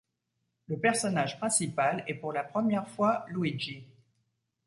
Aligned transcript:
Le 0.65 0.79
personnage 0.79 1.37
principal 1.37 2.03
est 2.07 2.15
pour 2.15 2.33
la 2.33 2.43
première 2.43 2.89
fois 2.89 3.23
Luigi. 3.27 3.85